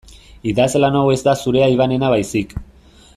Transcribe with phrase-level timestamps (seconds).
[0.51, 2.57] Idazlan hau ez da zurea Ivanena baizik.